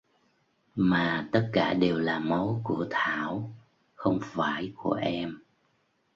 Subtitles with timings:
[0.75, 3.51] Mà tất cả đều là máu của Thảo
[3.95, 5.39] không phải của em